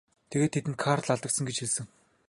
[0.29, 1.85] Тэгээд тэдэнд Карл алагдсан гэж хэлсэн.